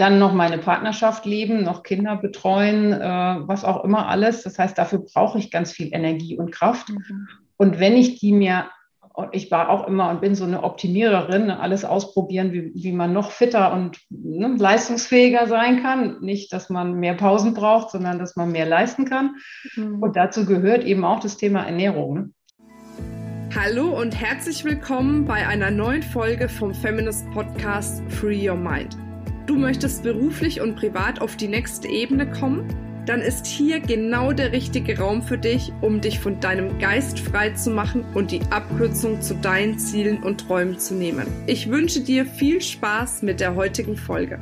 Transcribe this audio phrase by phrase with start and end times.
[0.00, 4.42] dann noch meine Partnerschaft leben, noch Kinder betreuen, äh, was auch immer alles.
[4.42, 6.88] Das heißt, dafür brauche ich ganz viel Energie und Kraft.
[6.88, 7.28] Mhm.
[7.56, 8.70] Und wenn ich die mir,
[9.32, 13.12] ich war auch immer und bin so eine Optimiererin, ne, alles ausprobieren, wie, wie man
[13.12, 16.20] noch fitter und ne, leistungsfähiger sein kann.
[16.20, 19.36] Nicht, dass man mehr Pausen braucht, sondern dass man mehr leisten kann.
[19.74, 20.00] Mhm.
[20.00, 22.14] Und dazu gehört eben auch das Thema Ernährung.
[22.14, 22.30] Ne?
[23.56, 28.96] Hallo und herzlich willkommen bei einer neuen Folge vom Feminist Podcast Free Your Mind.
[29.48, 32.68] Du möchtest beruflich und privat auf die nächste Ebene kommen?
[33.06, 37.52] Dann ist hier genau der richtige Raum für dich, um dich von deinem Geist frei
[37.52, 41.26] zu machen und die Abkürzung zu deinen Zielen und Träumen zu nehmen.
[41.46, 44.38] Ich wünsche dir viel Spaß mit der heutigen Folge.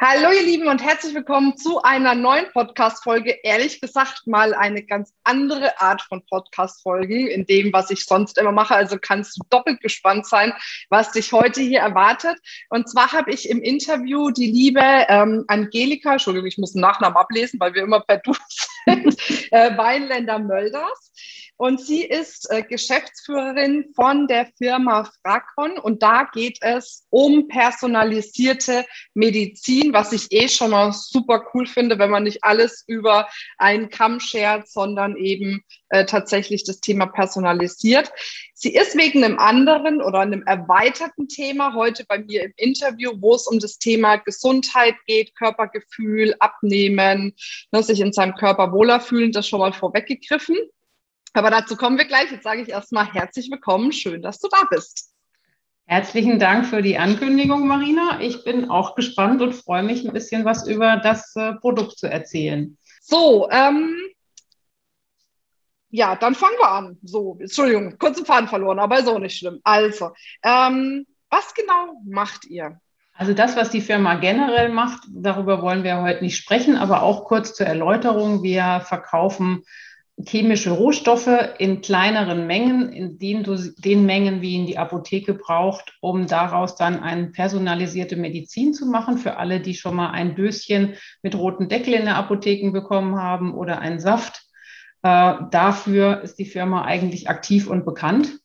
[0.00, 3.36] Hallo ihr Lieben und herzlich willkommen zu einer neuen Podcast-Folge.
[3.42, 8.52] Ehrlich gesagt mal eine ganz andere Art von Podcast-Folgen in dem, was ich sonst immer
[8.52, 8.76] mache.
[8.76, 10.52] Also kannst du doppelt gespannt sein,
[10.88, 12.38] was dich heute hier erwartet.
[12.68, 17.16] Und zwar habe ich im Interview die liebe ähm, Angelika, Entschuldigung, ich muss den Nachnamen
[17.16, 18.32] ablesen, weil wir immer per Du
[18.86, 19.16] sind,
[19.50, 21.12] äh, Weinländer Mölders.
[21.58, 25.76] Und sie ist äh, Geschäftsführerin von der Firma Fracon.
[25.76, 31.98] Und da geht es um personalisierte Medizin, was ich eh schon mal super cool finde,
[31.98, 38.12] wenn man nicht alles über einen Kamm schert, sondern eben äh, tatsächlich das Thema personalisiert.
[38.54, 43.34] Sie ist wegen einem anderen oder einem erweiterten Thema heute bei mir im Interview, wo
[43.34, 47.34] es um das Thema Gesundheit geht, Körpergefühl, Abnehmen,
[47.72, 50.56] ne, sich in seinem Körper wohler fühlen, das schon mal vorweggegriffen.
[51.38, 52.32] Aber dazu kommen wir gleich.
[52.32, 53.92] Jetzt sage ich erstmal herzlich willkommen.
[53.92, 55.14] Schön, dass du da bist.
[55.86, 58.20] Herzlichen Dank für die Ankündigung, Marina.
[58.20, 62.10] Ich bin auch gespannt und freue mich, ein bisschen was über das äh, Produkt zu
[62.10, 62.76] erzählen.
[63.00, 63.94] So, ähm,
[65.90, 66.98] ja, dann fangen wir an.
[67.04, 69.60] So, Entschuldigung, kurzen Faden verloren, aber ist auch nicht schlimm.
[69.62, 70.10] Also,
[70.42, 72.80] ähm, was genau macht ihr?
[73.14, 77.26] Also das, was die Firma generell macht, darüber wollen wir heute nicht sprechen, aber auch
[77.26, 78.42] kurz zur Erläuterung.
[78.42, 79.62] Wir verkaufen
[80.26, 83.44] chemische Rohstoffe in kleineren Mengen, in den,
[83.78, 89.18] den Mengen, wie ihn die Apotheke braucht, um daraus dann eine personalisierte Medizin zu machen
[89.18, 93.54] für alle, die schon mal ein Döschen mit roten Deckel in der Apotheke bekommen haben
[93.54, 94.42] oder einen Saft.
[95.02, 98.40] Äh, dafür ist die Firma eigentlich aktiv und bekannt.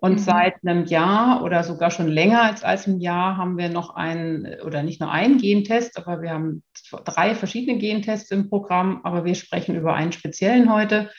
[0.00, 0.18] Und mhm.
[0.18, 4.60] seit einem Jahr oder sogar schon länger als, als einem Jahr haben wir noch einen,
[4.64, 6.62] oder nicht nur einen Gentest, aber wir haben
[7.04, 11.10] drei verschiedene Gentests im Programm, aber wir sprechen über einen speziellen heute.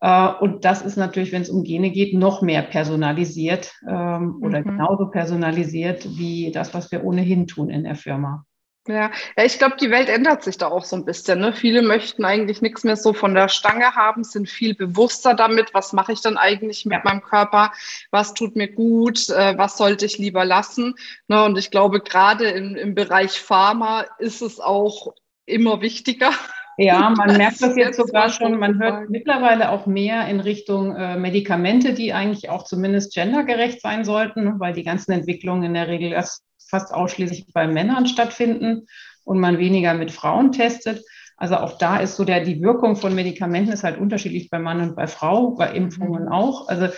[0.00, 4.60] Äh, und das ist natürlich, wenn es um Gene geht, noch mehr personalisiert ähm, oder
[4.60, 4.64] mhm.
[4.64, 8.44] genauso personalisiert wie das, was wir ohnehin tun in der Firma.
[8.88, 11.40] Ja, ja ich glaube, die Welt ändert sich da auch so ein bisschen.
[11.40, 11.52] Ne?
[11.52, 15.92] Viele möchten eigentlich nichts mehr so von der Stange haben, sind viel bewusster damit, was
[15.92, 17.02] mache ich dann eigentlich mit ja.
[17.04, 17.72] meinem Körper,
[18.10, 20.94] was tut mir gut, äh, was sollte ich lieber lassen.
[21.28, 21.44] Ne?
[21.44, 25.14] Und ich glaube, gerade im, im Bereich Pharma ist es auch
[25.46, 26.30] immer wichtiger.
[26.78, 28.58] Ja, man merkt das jetzt sogar schon.
[28.58, 34.04] Man hört mittlerweile auch mehr in Richtung äh, Medikamente, die eigentlich auch zumindest gendergerecht sein
[34.04, 34.54] sollten, ne?
[34.58, 38.86] weil die ganzen Entwicklungen in der Regel erst fast ausschließlich bei Männern stattfinden
[39.24, 41.04] und man weniger mit Frauen testet.
[41.36, 44.80] Also auch da ist so der, die Wirkung von Medikamenten ist halt unterschiedlich bei Mann
[44.80, 46.32] und bei Frau, bei Impfungen mhm.
[46.32, 46.68] auch.
[46.68, 46.88] Also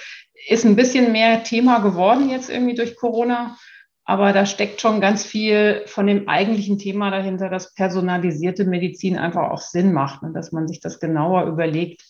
[0.48, 3.56] ist ein bisschen mehr Thema geworden jetzt irgendwie durch Corona.
[4.04, 9.50] Aber da steckt schon ganz viel von dem eigentlichen Thema dahinter, dass personalisierte Medizin einfach
[9.50, 12.04] auch Sinn macht und dass man sich das genauer überlegt,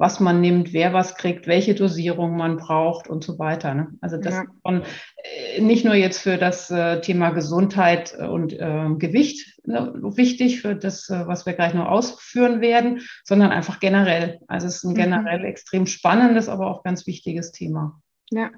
[0.00, 3.74] was man nimmt, wer was kriegt, welche Dosierung man braucht und so weiter.
[3.74, 3.88] Ne?
[4.00, 4.44] Also das ja.
[4.62, 4.82] von,
[5.22, 10.74] äh, nicht nur jetzt für das äh, Thema Gesundheit und äh, Gewicht ne, wichtig, für
[10.74, 14.40] das, äh, was wir gleich noch ausführen werden, sondern einfach generell.
[14.48, 14.96] Also es ist ein mhm.
[14.96, 15.44] generell mhm.
[15.44, 18.00] extrem spannendes, aber auch ganz wichtiges Thema.
[18.32, 18.50] Ja,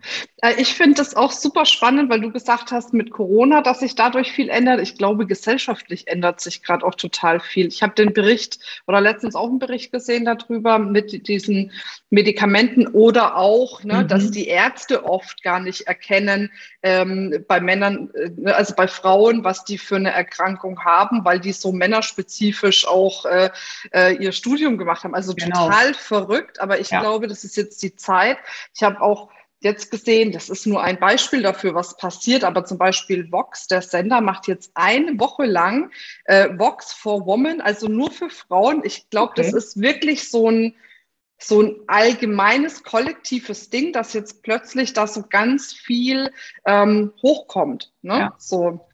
[0.42, 3.94] äh, ich finde das auch super spannend, weil du gesagt hast mit Corona, dass sich
[3.94, 4.80] dadurch viel ändert.
[4.80, 7.68] Ich glaube, gesellschaftlich ändert sich gerade auch total viel.
[7.68, 11.72] Ich habe den Bericht oder letztens auch einen Bericht gesehen darüber mit diesen
[12.10, 14.08] Medikamenten oder auch, ne, mhm.
[14.08, 16.50] dass die Ärzte oft gar nicht erkennen
[16.82, 18.10] ähm, bei Männern,
[18.44, 23.24] äh, also bei Frauen, was die für eine Erkrankung haben, weil die so männerspezifisch auch
[23.24, 23.48] äh,
[23.94, 25.14] äh, ihr Studium gemacht haben.
[25.14, 25.64] Also genau.
[25.64, 27.00] total verrückt, aber ich ja.
[27.00, 28.36] glaube, das ist jetzt die Zeit.
[28.74, 29.30] Ich habe auch
[29.64, 33.82] jetzt gesehen, das ist nur ein Beispiel dafür, was passiert, aber zum Beispiel Vox, der
[33.82, 35.90] Sender, macht jetzt eine Woche lang
[36.24, 38.82] äh, Vox for Women, also nur für Frauen.
[38.84, 39.42] Ich glaube, okay.
[39.42, 40.74] das ist wirklich so ein,
[41.38, 46.32] so ein allgemeines, kollektives Ding, dass jetzt plötzlich da so ganz viel
[46.66, 47.92] ähm, hochkommt.
[48.02, 48.18] Ne?
[48.18, 48.34] Ja.
[48.38, 48.86] So.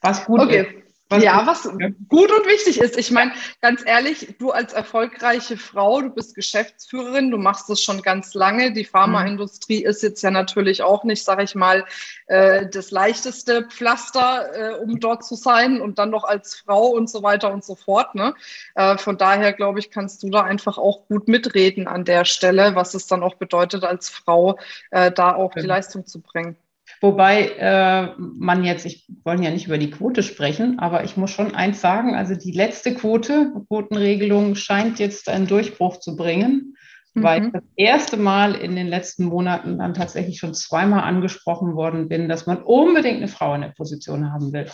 [0.00, 0.62] Was gut okay.
[0.62, 0.85] ist.
[1.08, 2.98] Was ja, was gut und wichtig ist.
[2.98, 3.30] Ich meine,
[3.60, 8.72] ganz ehrlich, du als erfolgreiche Frau, du bist Geschäftsführerin, du machst das schon ganz lange.
[8.72, 11.84] Die Pharmaindustrie ist jetzt ja natürlich auch nicht, sage ich mal,
[12.26, 17.08] äh, das leichteste Pflaster, äh, um dort zu sein und dann noch als Frau und
[17.08, 18.16] so weiter und so fort.
[18.16, 18.34] Ne?
[18.74, 22.74] Äh, von daher, glaube ich, kannst du da einfach auch gut mitreden an der Stelle,
[22.74, 24.58] was es dann auch bedeutet, als Frau
[24.90, 26.56] da auch die Leistung zu bringen.
[27.00, 31.30] Wobei äh, man jetzt, ich wollen ja nicht über die Quote sprechen, aber ich muss
[31.30, 36.76] schon eins sagen, also die letzte Quote, Quotenregelung scheint jetzt einen Durchbruch zu bringen,
[37.16, 37.22] mhm.
[37.22, 42.08] weil ich das erste Mal in den letzten Monaten dann tatsächlich schon zweimal angesprochen worden
[42.08, 44.66] bin, dass man unbedingt eine Frau in der Position haben will.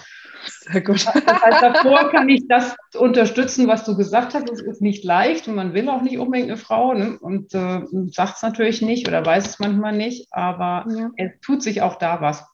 [0.44, 1.06] Sehr gut.
[1.06, 4.50] Das heißt, davor kann ich das unterstützen, was du gesagt hast.
[4.50, 7.16] Es ist nicht leicht und man will auch nicht unbedingt eine Frau ne?
[7.20, 11.10] und äh, sagt es natürlich nicht oder weiß es manchmal nicht, aber ja.
[11.16, 12.44] es tut sich auch da was.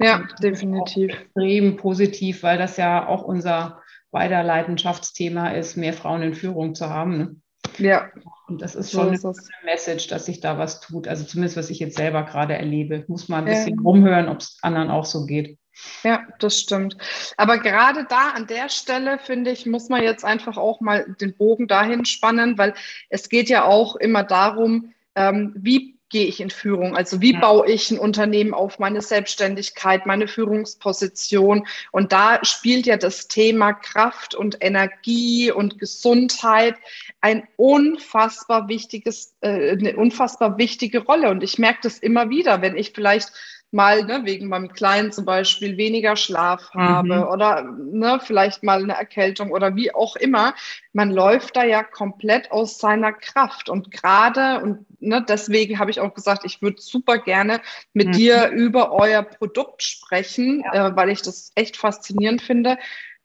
[0.00, 1.12] Ja, definitiv.
[1.12, 6.88] Extrem positiv, weil das ja auch unser beider Leidenschaftsthema ist, mehr Frauen in Führung zu
[6.88, 7.18] haben.
[7.18, 7.36] Ne?
[7.78, 8.10] Ja.
[8.48, 11.06] Und das ist schon so ist eine Message, dass sich da was tut.
[11.06, 13.04] Also zumindest, was ich jetzt selber gerade erlebe.
[13.08, 13.82] Muss mal ein bisschen ja.
[13.82, 15.58] rumhören, ob es anderen auch so geht.
[16.02, 16.96] Ja, das stimmt.
[17.36, 21.36] Aber gerade da an der Stelle, finde ich, muss man jetzt einfach auch mal den
[21.36, 22.74] Bogen dahin spannen, weil
[23.10, 26.96] es geht ja auch immer darum, ähm, wie gehe ich in Führung?
[26.96, 31.66] Also wie baue ich ein Unternehmen auf, meine Selbstständigkeit, meine Führungsposition?
[31.92, 36.76] Und da spielt ja das Thema Kraft und Energie und Gesundheit
[37.20, 41.30] ein unfassbar wichtiges, äh, eine unfassbar wichtige Rolle.
[41.30, 43.32] Und ich merke das immer wieder, wenn ich vielleicht
[43.70, 47.22] mal ne, wegen meinem Kleinen zum Beispiel weniger Schlaf habe mhm.
[47.24, 50.54] oder ne, vielleicht mal eine Erkältung oder wie auch immer.
[50.92, 56.00] Man läuft da ja komplett aus seiner Kraft und gerade und ne, deswegen habe ich
[56.00, 57.60] auch gesagt, ich würde super gerne
[57.92, 58.12] mit mhm.
[58.12, 60.88] dir über euer Produkt sprechen, ja.
[60.88, 62.78] äh, weil ich das echt faszinierend finde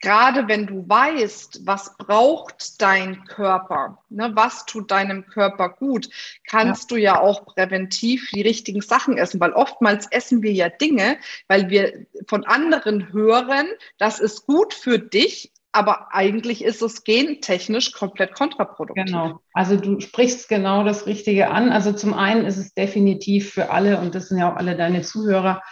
[0.04, 6.10] gerade wenn du weißt, was braucht dein Körper, ne, was tut deinem Körper gut,
[6.46, 6.96] kannst ja.
[6.96, 11.18] du ja auch präventiv die richtigen Sachen essen, weil oftmals essen wir ja Dinge,
[11.48, 13.68] weil wir von anderen hören,
[13.98, 19.06] das ist gut für dich, aber eigentlich ist es gentechnisch komplett kontraproduktiv.
[19.06, 19.40] Genau.
[19.54, 21.72] Also du sprichst genau das Richtige an.
[21.72, 25.02] Also zum einen ist es definitiv für alle, und das sind ja auch alle deine
[25.02, 25.64] Zuhörer,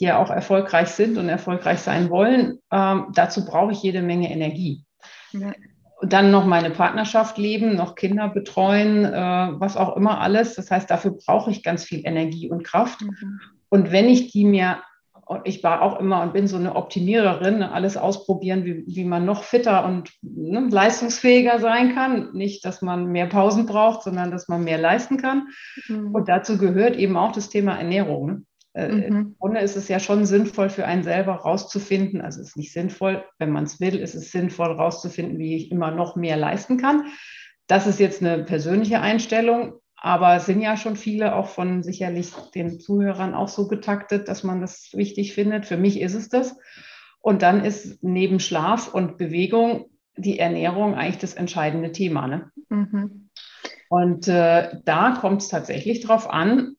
[0.00, 4.84] ja auch erfolgreich sind und erfolgreich sein wollen, ähm, dazu brauche ich jede Menge Energie.
[5.32, 5.52] Ja.
[6.02, 9.12] Dann noch meine Partnerschaft leben, noch Kinder betreuen, äh,
[9.60, 10.54] was auch immer alles.
[10.54, 13.02] Das heißt, dafür brauche ich ganz viel Energie und Kraft.
[13.02, 13.40] Mhm.
[13.68, 14.78] Und wenn ich die mir,
[15.44, 19.42] ich war auch immer und bin so eine Optimiererin, alles ausprobieren, wie, wie man noch
[19.42, 22.32] fitter und ne, leistungsfähiger sein kann.
[22.32, 25.48] Nicht, dass man mehr Pausen braucht, sondern dass man mehr leisten kann.
[25.86, 26.14] Mhm.
[26.14, 28.46] Und dazu gehört eben auch das Thema Ernährung.
[28.72, 29.02] Äh, mhm.
[29.02, 32.72] Im Grunde ist es ja schon sinnvoll für einen selber rauszufinden, also es ist nicht
[32.72, 36.76] sinnvoll, wenn man es will, ist es sinnvoll rauszufinden, wie ich immer noch mehr leisten
[36.76, 37.06] kann.
[37.66, 42.32] Das ist jetzt eine persönliche Einstellung, aber es sind ja schon viele auch von sicherlich
[42.54, 45.66] den Zuhörern auch so getaktet, dass man das wichtig findet.
[45.66, 46.56] Für mich ist es das.
[47.20, 52.26] Und dann ist neben Schlaf und Bewegung die Ernährung eigentlich das entscheidende Thema.
[52.26, 52.50] Ne?
[52.70, 53.28] Mhm.
[53.90, 56.76] Und äh, da kommt es tatsächlich darauf an,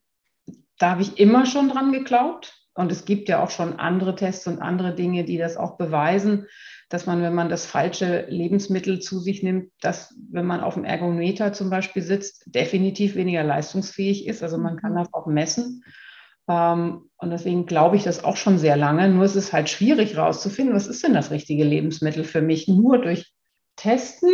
[0.81, 2.57] da habe ich immer schon dran geglaubt.
[2.73, 6.47] Und es gibt ja auch schon andere Tests und andere Dinge, die das auch beweisen,
[6.87, 10.85] dass man, wenn man das falsche Lebensmittel zu sich nimmt, dass, wenn man auf dem
[10.85, 14.41] Ergometer zum Beispiel sitzt, definitiv weniger leistungsfähig ist.
[14.41, 14.97] Also man kann mhm.
[14.97, 15.83] das auch messen.
[16.47, 19.09] Ähm, und deswegen glaube ich das auch schon sehr lange.
[19.09, 22.67] Nur ist es halt schwierig herauszufinden, was ist denn das richtige Lebensmittel für mich?
[22.69, 23.33] Nur durch
[23.75, 24.29] Testen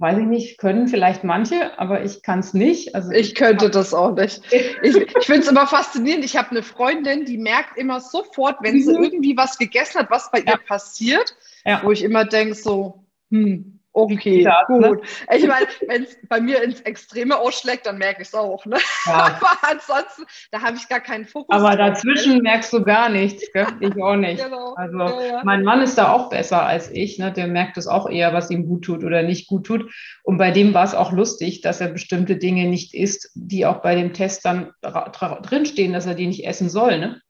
[0.00, 2.94] weiß ich nicht, können vielleicht manche, aber ich kann es nicht.
[2.94, 4.42] Also ich könnte das auch nicht.
[4.82, 6.24] Ich, ich finde es immer faszinierend.
[6.24, 9.04] Ich habe eine Freundin, die merkt immer sofort, wenn sie mhm.
[9.04, 10.52] irgendwie was gegessen hat, was bei ja.
[10.52, 11.82] ihr passiert, ja.
[11.84, 14.88] wo ich immer denke so, hm, Okay, das, ne?
[14.88, 15.02] gut.
[15.02, 15.36] Ne?
[15.36, 18.64] Ich meine, wenn es bei mir ins Extreme ausschlägt, dann merke ich es auch.
[18.66, 18.78] Ne?
[19.06, 19.12] Ja.
[19.40, 21.54] Aber ansonsten, da habe ich gar keinen Fokus.
[21.54, 22.42] Aber dazwischen drauf.
[22.42, 23.44] merkst du gar nichts.
[23.52, 23.66] Gell?
[23.80, 24.40] Ich auch nicht.
[24.50, 24.74] Genau.
[24.74, 25.42] Also ja, ja.
[25.44, 27.18] mein Mann ist da auch besser als ich.
[27.18, 27.30] Ne?
[27.30, 29.92] Der merkt es auch eher, was ihm gut tut oder nicht gut tut.
[30.22, 33.82] Und bei dem war es auch lustig, dass er bestimmte Dinge nicht isst, die auch
[33.82, 36.98] bei dem Test dann drinstehen, dass er die nicht essen soll.
[36.98, 37.20] Ne?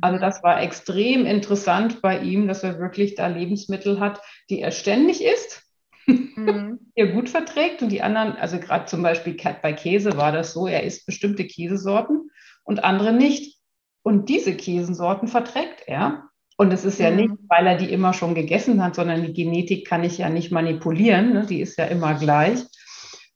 [0.00, 0.20] Also mhm.
[0.20, 4.20] das war extrem interessant bei ihm, dass er wirklich da Lebensmittel hat,
[4.50, 5.62] die er ständig isst
[6.08, 6.78] mhm.
[6.94, 10.66] ihr gut verträgt und die anderen, also gerade zum Beispiel bei Käse war das so,
[10.66, 12.30] er isst bestimmte Käsesorten
[12.64, 13.58] und andere nicht.
[14.02, 16.24] Und diese Käsensorten verträgt er.
[16.56, 17.16] Und es ist ja mhm.
[17.16, 20.50] nicht, weil er die immer schon gegessen hat, sondern die Genetik kann ich ja nicht
[20.50, 21.46] manipulieren, ne?
[21.46, 22.64] die ist ja immer gleich.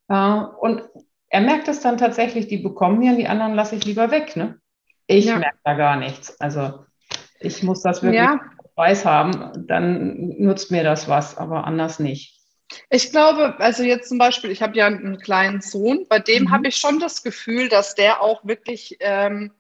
[0.09, 0.83] Äh, und
[1.29, 4.37] er merkt es dann tatsächlich, die bekommen mir und die anderen lasse ich lieber weg.
[4.37, 4.59] Ne?
[5.07, 5.39] Ich ja.
[5.39, 6.41] merke da gar nichts.
[6.41, 6.85] Also
[7.39, 8.41] ich muss das wirklich ja
[8.77, 12.42] weiß haben, dann nutzt mir das was, aber anders nicht.
[12.91, 16.51] Ich glaube, also jetzt zum Beispiel, ich habe ja einen kleinen Sohn, bei dem mhm.
[16.51, 19.53] habe ich schon das Gefühl, dass der auch wirklich ähm,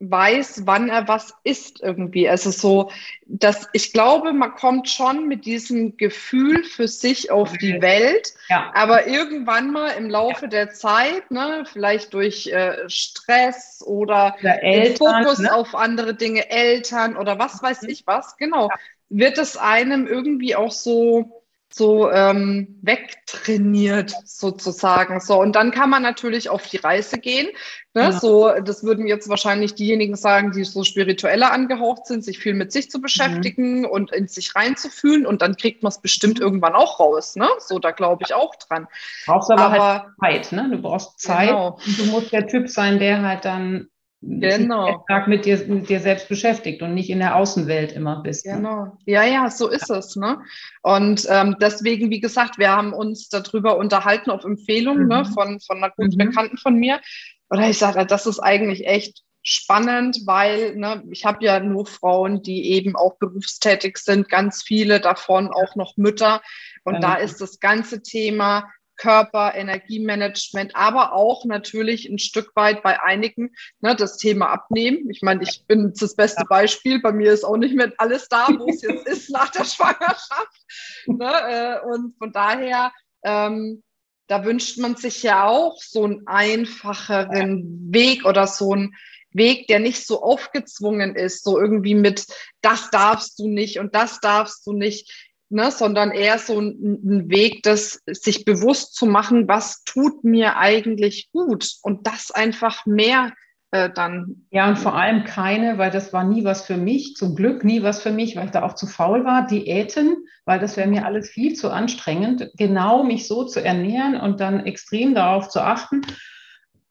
[0.00, 2.28] weiß, wann er was isst irgendwie.
[2.28, 2.90] Also so,
[3.26, 8.70] dass ich glaube, man kommt schon mit diesem Gefühl für sich auf die Welt, ja.
[8.74, 10.48] aber irgendwann mal im Laufe ja.
[10.48, 15.54] der Zeit, ne, vielleicht durch äh, Stress oder Eltern, Fokus ne?
[15.54, 17.90] auf andere Dinge, Eltern oder was weiß mhm.
[17.90, 18.74] ich was, genau, ja.
[19.10, 21.39] wird es einem irgendwie auch so
[21.72, 25.20] so ähm, wegtrainiert sozusagen.
[25.20, 27.48] So und dann kann man natürlich auf die Reise gehen.
[27.94, 28.02] Ne?
[28.02, 28.12] Ja.
[28.12, 32.72] So, das würden jetzt wahrscheinlich diejenigen sagen, die so spiritueller angehaucht sind, sich viel mit
[32.72, 33.84] sich zu beschäftigen mhm.
[33.86, 37.36] und in sich reinzufühlen und dann kriegt man es bestimmt irgendwann auch raus.
[37.36, 37.48] Ne?
[37.58, 38.86] So, da glaube ich auch dran.
[39.26, 40.52] Brauchst aber, aber halt Zeit.
[40.52, 40.68] Ne?
[40.70, 41.48] Du brauchst Zeit.
[41.48, 41.78] Genau.
[41.84, 43.88] Und du musst der Typ sein, der halt dann
[44.22, 45.04] genau.
[45.08, 48.46] Tag mit dir, mit dir selbst beschäftigt und nicht in der Außenwelt immer bist.
[48.46, 48.56] Ne?
[48.56, 48.98] Genau.
[49.06, 49.96] Ja, ja, so ist ja.
[49.96, 50.16] es.
[50.16, 50.40] Ne?
[50.82, 55.08] Und ähm, deswegen, wie gesagt, wir haben uns darüber unterhalten auf Empfehlung ne, mhm.
[55.08, 56.28] ne, von, von einer guten mhm.
[56.28, 57.00] Bekannten von mir.
[57.48, 62.42] Oder ich sage, das ist eigentlich echt spannend, weil ne, ich habe ja nur Frauen,
[62.42, 66.42] die eben auch berufstätig sind, ganz viele davon auch noch Mütter.
[66.84, 67.00] Und ja.
[67.00, 68.68] da ist das ganze Thema
[69.00, 75.08] Körper, Energiemanagement, aber auch natürlich ein Stück weit bei einigen ne, das Thema Abnehmen.
[75.08, 77.00] Ich meine, ich bin das beste Beispiel.
[77.00, 80.66] Bei mir ist auch nicht mehr alles da, wo es jetzt ist nach der Schwangerschaft.
[81.06, 82.92] Ne, äh, und von daher,
[83.24, 83.82] ähm,
[84.26, 88.94] da wünscht man sich ja auch so einen einfacheren Weg oder so einen
[89.32, 92.26] Weg, der nicht so aufgezwungen ist, so irgendwie mit,
[92.60, 97.30] das darfst du nicht und das darfst du nicht ne, sondern eher so ein, ein,
[97.30, 103.32] Weg, das sich bewusst zu machen, was tut mir eigentlich gut und das einfach mehr
[103.72, 104.46] äh, dann.
[104.50, 107.82] Ja, und vor allem keine, weil das war nie was für mich, zum Glück nie
[107.82, 111.04] was für mich, weil ich da auch zu faul war, Diäten, weil das wäre mir
[111.04, 116.02] alles viel zu anstrengend, genau mich so zu ernähren und dann extrem darauf zu achten.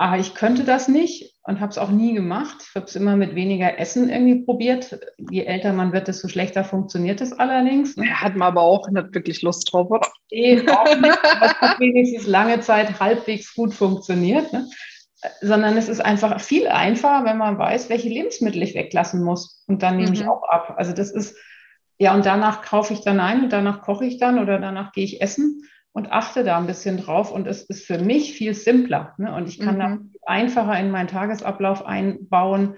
[0.01, 2.56] Aber ich könnte das nicht und habe es auch nie gemacht.
[2.70, 4.98] Ich habe es immer mit weniger Essen irgendwie probiert.
[5.29, 7.98] Je älter man wird, desto schlechter funktioniert es allerdings.
[7.98, 8.10] Ne?
[8.10, 10.08] Hat man aber auch nicht wirklich Lust drauf, oder?
[10.32, 11.20] Nee, auch nicht.
[11.41, 14.53] es hat wenigstens lange Zeit halbwegs gut funktioniert.
[14.53, 14.70] Ne?
[15.41, 19.65] Sondern es ist einfach viel einfacher, wenn man weiß, welche Lebensmittel ich weglassen muss.
[19.68, 20.15] Und dann nehme mhm.
[20.15, 20.75] ich auch ab.
[20.77, 21.36] Also das ist,
[21.98, 25.03] ja, und danach kaufe ich dann ein und danach koche ich dann oder danach gehe
[25.03, 25.62] ich essen
[25.93, 27.31] und achte da ein bisschen drauf.
[27.31, 29.13] Und es ist für mich viel simpler.
[29.17, 29.34] Ne?
[29.34, 29.79] Und ich kann mhm.
[29.79, 32.75] da einfacher in meinen Tagesablauf einbauen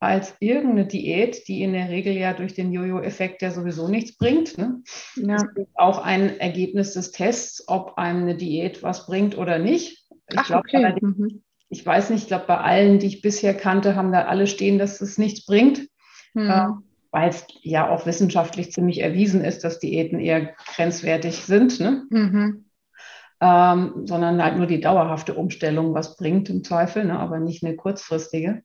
[0.00, 4.58] als irgendeine Diät, die in der Regel ja durch den Jojo-Effekt ja sowieso nichts bringt.
[4.58, 4.82] Ne?
[5.16, 5.36] Ja.
[5.36, 10.06] Das ist auch ein Ergebnis des Tests, ob einem eine Diät was bringt oder nicht.
[10.30, 10.94] Ich Ach, glaub, okay.
[11.00, 11.42] mhm.
[11.70, 14.78] Ich weiß nicht, ich glaube, bei allen, die ich bisher kannte, haben da alle stehen,
[14.78, 15.88] dass es nichts bringt.
[16.34, 16.50] Mhm.
[16.50, 16.66] Äh,
[17.14, 21.80] weil es ja auch wissenschaftlich ziemlich erwiesen ist, dass Diäten eher grenzwertig sind.
[21.80, 22.04] Ne?
[22.10, 22.64] Mhm
[23.44, 27.76] ähm, sondern halt nur die dauerhafte Umstellung was bringt im Zweifel, ne, aber nicht eine
[27.76, 28.62] kurzfristige.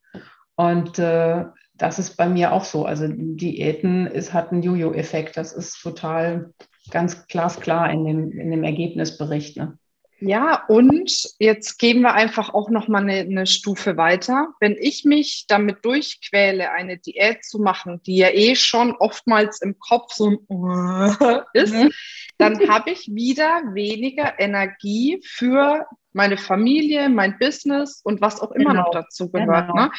[0.56, 2.86] Und äh, das ist bei mir auch so.
[2.86, 5.38] Also Diäten ist, hat einen Jojo-Effekt.
[5.38, 6.53] Das ist total
[6.91, 9.58] ganz glasklar in dem, in dem Ergebnisbericht.
[9.58, 9.77] Ne?
[10.22, 14.50] Ja, und jetzt gehen wir einfach auch noch mal eine, eine, Stufe weiter.
[14.60, 19.80] Wenn ich mich damit durchquäle, eine Diät zu machen, die ja eh schon oftmals im
[19.80, 20.32] Kopf so
[21.54, 21.92] ist, mhm.
[22.38, 28.72] dann habe ich wieder weniger Energie für meine Familie, mein Business und was auch immer
[28.72, 28.84] genau.
[28.84, 29.68] noch dazu gehört.
[29.68, 29.86] Genau.
[29.86, 29.92] Ne?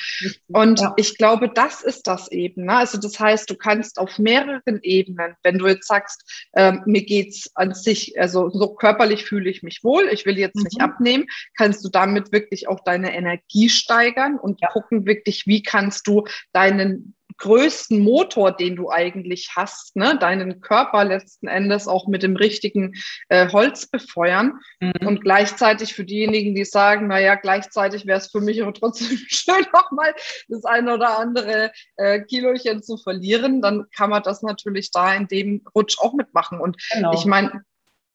[0.49, 0.93] Und ja.
[0.97, 2.64] ich glaube, das ist das eben.
[2.67, 2.76] Ne?
[2.76, 7.50] Also das heißt, du kannst auf mehreren Ebenen, wenn du jetzt sagst, ähm, mir geht's
[7.55, 10.64] an sich, also so körperlich fühle ich mich wohl, ich will jetzt mhm.
[10.64, 11.26] nicht abnehmen,
[11.57, 14.69] kannst du damit wirklich auch deine Energie steigern und ja.
[14.69, 20.16] gucken wirklich, wie kannst du deinen größten Motor, den du eigentlich hast, ne?
[20.18, 22.94] deinen Körper letzten Endes auch mit dem richtigen
[23.28, 24.61] äh, Holz befeuern.
[24.80, 25.06] Mhm.
[25.06, 29.66] Und gleichzeitig für diejenigen, die sagen, naja, gleichzeitig wäre es für mich aber trotzdem schön,
[29.73, 30.14] nochmal
[30.49, 35.26] das eine oder andere äh, Kilochen zu verlieren, dann kann man das natürlich da in
[35.26, 36.61] dem Rutsch auch mitmachen.
[36.61, 37.14] Und genau.
[37.14, 37.64] ich meine,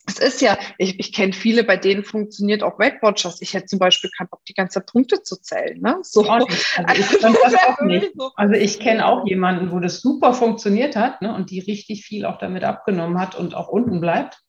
[0.08, 3.42] es ist ja, ich, ich kenne viele, bei denen funktioniert auch Weight Watchers.
[3.42, 5.80] Ich hätte zum Beispiel keinen Bock, die ganze Punkte zu zählen.
[5.82, 5.98] Ne?
[6.02, 6.24] So.
[6.24, 6.78] Also ich,
[7.24, 12.06] also also ich kenne auch jemanden, wo das super funktioniert hat ne, und die richtig
[12.06, 14.40] viel auch damit abgenommen hat und auch unten bleibt.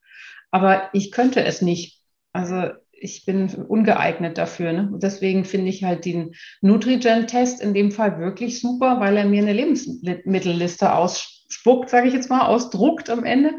[0.51, 2.03] Aber ich könnte es nicht.
[2.33, 4.73] Also ich bin ungeeignet dafür.
[4.73, 4.91] Ne?
[4.95, 9.53] deswegen finde ich halt den Nutrigen-Test in dem Fall wirklich super, weil er mir eine
[9.53, 13.55] Lebensmittelliste ausspuckt, sage ich jetzt mal, ausdruckt am Ende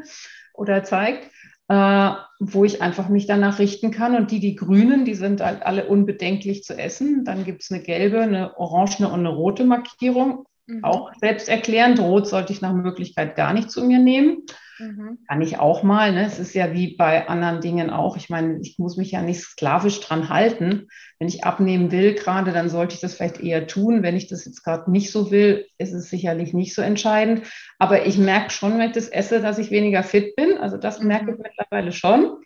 [0.53, 1.29] oder zeigt
[1.69, 4.15] äh, wo ich einfach mich danach richten kann.
[4.15, 7.25] Und die, die grünen, die sind halt alle unbedenklich zu essen.
[7.25, 10.45] Dann gibt es eine gelbe, eine orange und eine rote Markierung.
[10.67, 10.83] Mhm.
[10.83, 14.43] Auch selbsterklärend, rot sollte ich nach Möglichkeit gar nicht zu mir nehmen.
[14.79, 15.19] Mhm.
[15.27, 16.13] Kann ich auch mal.
[16.13, 16.25] Ne?
[16.25, 18.15] Es ist ja wie bei anderen Dingen auch.
[18.17, 20.87] Ich meine, ich muss mich ja nicht sklavisch dran halten.
[21.19, 24.03] Wenn ich abnehmen will gerade, dann sollte ich das vielleicht eher tun.
[24.03, 27.43] Wenn ich das jetzt gerade nicht so will, ist es sicherlich nicht so entscheidend.
[27.79, 30.57] Aber ich merke schon, wenn ich das esse, dass ich weniger fit bin.
[30.57, 31.07] Also das mhm.
[31.07, 32.37] merke ich mittlerweile schon,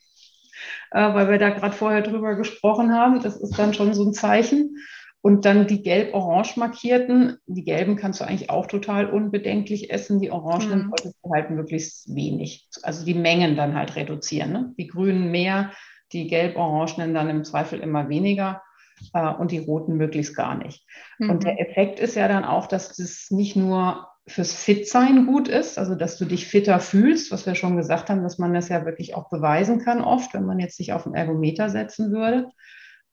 [0.92, 3.22] äh, weil wir da gerade vorher drüber gesprochen haben.
[3.22, 4.78] Das ist dann schon so ein Zeichen.
[5.24, 10.20] Und dann die gelb-orange markierten, die gelben kannst du eigentlich auch total unbedenklich essen.
[10.20, 10.90] Die orangenen mhm.
[10.90, 12.68] solltest du halt möglichst wenig.
[12.82, 14.52] Also die Mengen dann halt reduzieren.
[14.52, 14.74] Ne?
[14.78, 15.72] Die grünen mehr,
[16.14, 18.62] die gelb-orangenen dann im Zweifel immer weniger
[19.14, 20.86] äh, und die roten möglichst gar nicht.
[21.20, 21.30] Mhm.
[21.30, 25.80] Und der Effekt ist ja dann auch, dass das nicht nur fürs Fitsein gut ist,
[25.80, 28.86] also dass du dich fitter fühlst, was wir schon gesagt haben, dass man das ja
[28.86, 32.50] wirklich auch beweisen kann oft, wenn man jetzt sich auf den Ergometer setzen würde,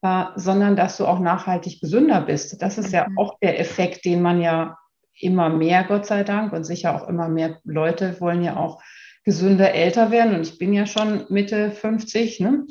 [0.03, 2.61] äh, sondern dass du auch nachhaltig gesünder bist.
[2.63, 3.19] Das ist ja mhm.
[3.19, 4.77] auch der Effekt, den man ja
[5.21, 8.81] immer mehr, Gott sei Dank, und sicher auch immer mehr Leute wollen ja auch
[9.29, 10.35] gesünder älter werden.
[10.37, 12.41] Und ich bin ja schon Mitte 50.
[12.41, 12.67] Ne?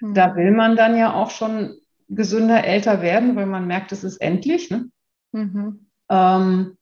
[0.00, 0.14] Mhm.
[0.14, 1.76] Da will man dann ja auch schon
[2.08, 4.70] gesünder älter werden, weil man merkt, es ist endlich.
[4.70, 4.88] Ne?
[5.32, 5.90] Mhm.
[6.08, 6.78] Ähm,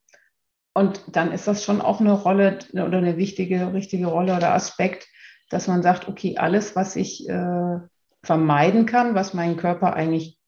[0.74, 5.08] und dann ist das schon auch eine Rolle oder eine wichtige, richtige Rolle oder Aspekt,
[5.50, 7.78] dass man sagt, okay, alles, was ich äh,
[8.22, 10.38] vermeiden kann, was meinen Körper eigentlich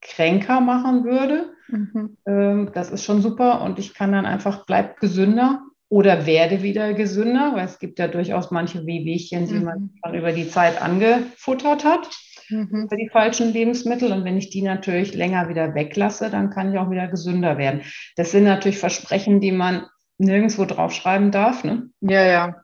[0.00, 1.52] kränker machen würde.
[1.68, 2.16] Mhm.
[2.26, 6.94] Ähm, das ist schon super und ich kann dann einfach, bleib gesünder oder werde wieder
[6.94, 9.64] gesünder, weil es gibt ja durchaus manche Wehwehchen, die mhm.
[9.64, 12.08] man schon über die Zeit angefuttert hat,
[12.48, 12.88] mhm.
[12.90, 14.10] die falschen Lebensmittel.
[14.12, 17.82] Und wenn ich die natürlich länger wieder weglasse, dann kann ich auch wieder gesünder werden.
[18.16, 19.86] Das sind natürlich Versprechen, die man
[20.18, 21.64] nirgendwo draufschreiben darf.
[21.64, 21.90] Ne?
[22.00, 22.56] Ja, ja.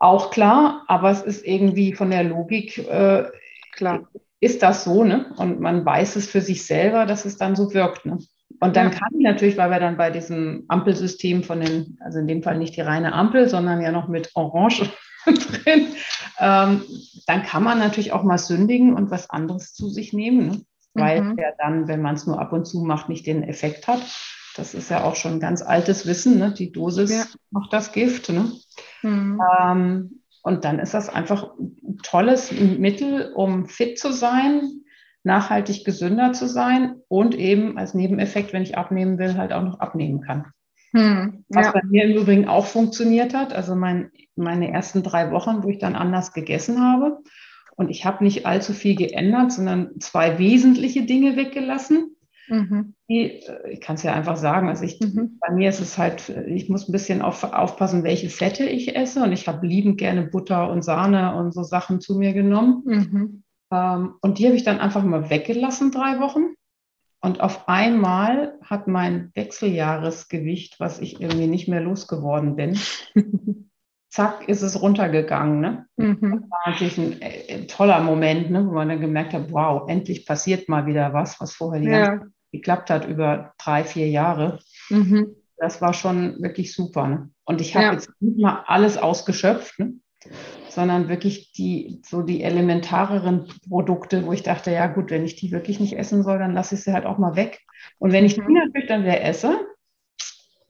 [0.00, 3.24] Auch klar, aber es ist irgendwie von der Logik äh,
[3.78, 4.08] Klar.
[4.40, 5.32] Ist das so, ne?
[5.36, 8.18] Und man weiß es für sich selber, dass es dann so wirkt, ne?
[8.60, 8.98] Und dann ja.
[8.98, 12.58] kann ich natürlich, weil wir dann bei diesem Ampelsystem von den, also in dem Fall
[12.58, 14.90] nicht die reine Ampel, sondern ja noch mit Orange
[15.26, 15.88] drin,
[16.38, 16.82] ähm,
[17.26, 20.60] dann kann man natürlich auch mal sündigen und was anderes zu sich nehmen, ne?
[20.94, 21.38] weil mhm.
[21.38, 24.00] ja dann, wenn man es nur ab und zu macht, nicht den Effekt hat.
[24.56, 26.52] Das ist ja auch schon ganz altes Wissen, ne?
[26.52, 27.24] die Dosis ja.
[27.50, 28.28] macht das Gift.
[28.30, 28.50] Ne?
[29.02, 29.40] Mhm.
[29.60, 34.82] Ähm, und dann ist das einfach ein tolles Mittel, um fit zu sein,
[35.24, 39.80] nachhaltig gesünder zu sein und eben als Nebeneffekt, wenn ich abnehmen will, halt auch noch
[39.80, 40.46] abnehmen kann.
[40.92, 41.72] Hm, Was ja.
[41.72, 45.78] bei mir im Übrigen auch funktioniert hat, also mein, meine ersten drei Wochen, wo ich
[45.78, 47.18] dann anders gegessen habe.
[47.76, 52.16] Und ich habe nicht allzu viel geändert, sondern zwei wesentliche Dinge weggelassen.
[52.48, 52.94] Mhm.
[53.08, 55.38] Die, äh, ich kann es ja einfach sagen, also ich, mhm.
[55.40, 59.22] bei mir ist es halt, ich muss ein bisschen auf, aufpassen, welche Fette ich esse
[59.22, 62.82] und ich habe liebend gerne Butter und Sahne und so Sachen zu mir genommen.
[62.84, 63.42] Mhm.
[63.70, 66.54] Ähm, und die habe ich dann einfach mal weggelassen, drei Wochen.
[67.20, 72.78] Und auf einmal hat mein Wechseljahresgewicht, was ich irgendwie nicht mehr losgeworden bin,
[74.08, 75.60] zack, ist es runtergegangen.
[75.60, 75.86] Ne?
[75.96, 76.18] Mhm.
[76.20, 78.66] Das war natürlich ein, ein, äh, toller Moment, ne?
[78.66, 82.06] wo man dann gemerkt hat, wow, endlich passiert mal wieder was, was vorher die ja.
[82.06, 84.60] ganze geklappt hat über drei, vier Jahre.
[84.90, 85.36] Mhm.
[85.56, 87.08] Das war schon wirklich super.
[87.08, 87.30] Ne?
[87.44, 87.92] Und ich habe ja.
[87.92, 89.94] jetzt nicht mal alles ausgeschöpft, ne?
[90.68, 95.50] Sondern wirklich die, so die elementareren Produkte, wo ich dachte, ja gut, wenn ich die
[95.50, 97.60] wirklich nicht essen soll, dann lasse ich sie halt auch mal weg.
[97.98, 98.54] Und wenn ich die mhm.
[98.54, 99.58] natürlich dann wieder esse,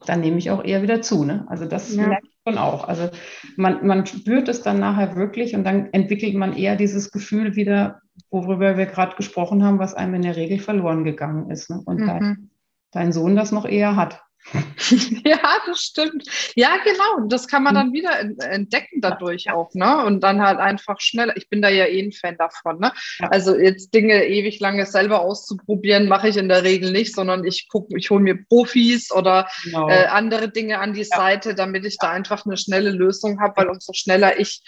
[0.06, 1.24] dann nehme ich auch eher wieder zu.
[1.24, 1.44] Ne?
[1.48, 2.10] Also das ja.
[2.10, 2.88] ich schon auch.
[2.88, 3.10] Also
[3.56, 8.00] man, man spürt es dann nachher wirklich und dann entwickelt man eher dieses Gefühl wieder,
[8.30, 11.70] worüber wir gerade gesprochen haben, was einem in der Regel verloren gegangen ist.
[11.70, 11.82] Ne?
[11.84, 12.06] Und mhm.
[12.06, 12.50] dein,
[12.92, 14.22] dein Sohn das noch eher hat.
[15.24, 16.24] ja, das stimmt.
[16.54, 17.16] Ja, genau.
[17.16, 20.04] Und das kann man dann wieder entdecken dadurch auch, ne?
[20.04, 21.36] Und dann halt einfach schneller.
[21.36, 22.92] Ich bin da ja eh ein Fan davon, ne?
[23.18, 23.28] Ja.
[23.28, 27.68] Also jetzt Dinge ewig lange selber auszuprobieren, mache ich in der Regel nicht, sondern ich
[27.68, 29.88] gucke, ich hole mir Profis oder genau.
[29.88, 31.16] äh, andere Dinge an die ja.
[31.16, 34.62] Seite, damit ich da einfach eine schnelle Lösung habe, weil umso schneller ich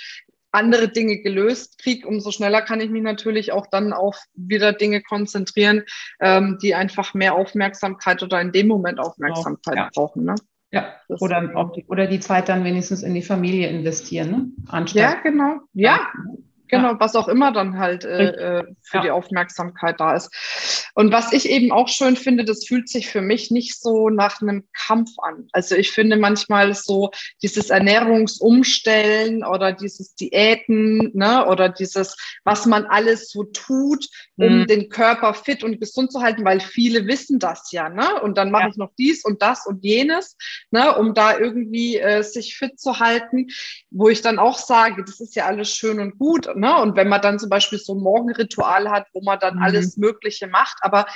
[0.53, 5.03] andere Dinge gelöst kriege, umso schneller kann ich mich natürlich auch dann auf wieder Dinge
[5.03, 5.83] konzentrieren,
[6.21, 9.91] ähm, die einfach mehr Aufmerksamkeit oder in dem Moment Aufmerksamkeit ja.
[9.95, 10.25] brauchen.
[10.25, 10.35] Ne?
[10.73, 14.51] Ja, oder, die, oder die Zeit dann wenigstens in die Familie investieren, ne?
[14.69, 15.61] Anstatt ja, genau.
[15.73, 16.09] Ja,
[16.71, 19.03] Genau, was auch immer dann halt äh, äh, für ja.
[19.03, 20.31] die Aufmerksamkeit da ist.
[20.95, 24.41] Und was ich eben auch schön finde, das fühlt sich für mich nicht so nach
[24.41, 25.49] einem Kampf an.
[25.53, 27.11] Also ich finde manchmal so
[27.43, 34.07] dieses Ernährungsumstellen oder dieses Diäten ne, oder dieses, was man alles so tut,
[34.37, 34.67] um mhm.
[34.67, 37.89] den Körper fit und gesund zu halten, weil viele wissen das ja.
[37.89, 38.21] Ne?
[38.23, 38.69] Und dann mache ja.
[38.71, 40.37] ich noch dies und das und jenes,
[40.71, 43.49] ne, um da irgendwie äh, sich fit zu halten,
[43.91, 46.81] wo ich dann auch sage, das ist ja alles schön und gut Ne?
[46.81, 49.63] Und wenn man dann zum Beispiel so ein Morgenritual hat, wo man dann mhm.
[49.63, 51.07] alles Mögliche macht, aber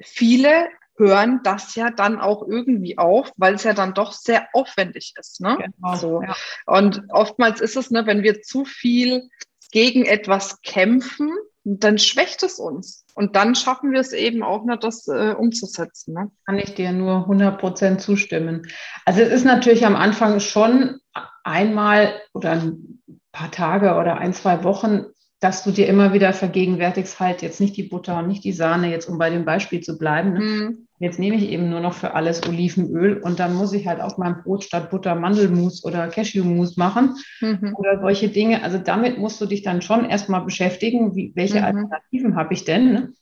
[0.00, 5.14] viele hören das ja dann auch irgendwie auf, weil es ja dann doch sehr aufwendig
[5.18, 5.40] ist.
[5.40, 5.56] Ne?
[5.58, 6.22] Genau, so.
[6.22, 6.36] Ja.
[6.66, 9.28] Und oftmals ist es, ne, wenn wir zu viel
[9.70, 11.30] gegen etwas kämpfen,
[11.64, 13.04] dann schwächt es uns.
[13.14, 16.14] Und dann schaffen wir es eben auch nicht, das äh, umzusetzen.
[16.14, 16.30] Ne?
[16.46, 18.66] Kann ich dir nur 100 Prozent zustimmen.
[19.04, 21.00] Also es ist natürlich am Anfang schon
[21.44, 22.87] einmal oder ein
[23.32, 25.06] paar Tage oder ein, zwei Wochen
[25.40, 28.90] dass du dir immer wieder vergegenwärtigst, halt jetzt nicht die Butter und nicht die Sahne,
[28.90, 30.32] jetzt um bei dem Beispiel zu bleiben.
[30.32, 30.40] Ne?
[30.40, 30.88] Mhm.
[30.98, 34.18] Jetzt nehme ich eben nur noch für alles Olivenöl und dann muss ich halt auf
[34.18, 37.72] meinem Brot statt Butter Mandelmus oder Cashewmus machen mhm.
[37.76, 38.64] oder solche Dinge.
[38.64, 41.64] Also damit musst du dich dann schon erstmal beschäftigen, wie, welche mhm.
[41.64, 42.92] Alternativen habe ich denn.
[42.92, 43.12] Ne?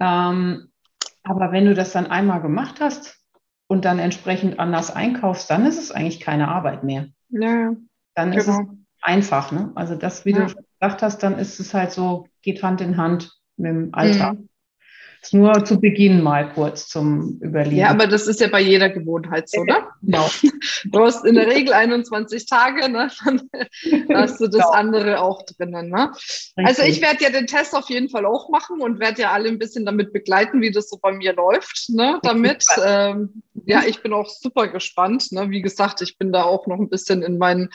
[0.00, 0.66] Ähm,
[1.22, 3.20] aber wenn du das dann einmal gemacht hast
[3.68, 7.06] und dann entsprechend anders einkaufst, dann ist es eigentlich keine Arbeit mehr.
[7.28, 7.72] Ja,
[8.16, 8.36] dann genau.
[8.36, 8.56] ist es.
[9.06, 9.52] Einfach.
[9.52, 9.72] Ne?
[9.74, 10.46] Also das, wie ja.
[10.46, 14.34] du gesagt hast, dann ist es halt so, geht Hand in Hand mit dem Alltag.
[14.34, 14.48] Mhm.
[15.32, 17.78] Nur zu Beginn mal kurz zum Überlegen.
[17.78, 19.78] Ja, aber das ist ja bei jeder Gewohnheit so, ne?
[20.02, 20.30] Genau.
[20.84, 23.10] Du hast in der Regel 21 Tage, ne?
[23.24, 23.48] Dann
[24.10, 24.70] hast du das genau.
[24.70, 26.12] andere auch drinnen, ne?
[26.54, 29.48] Also ich werde ja den Test auf jeden Fall auch machen und werde ja alle
[29.48, 32.20] ein bisschen damit begleiten, wie das so bei mir läuft, ne?
[32.22, 32.64] Damit.
[32.86, 35.32] Ähm, ja, ich bin auch super gespannt.
[35.32, 35.50] Ne?
[35.50, 37.70] Wie gesagt, ich bin da auch noch ein bisschen in meinen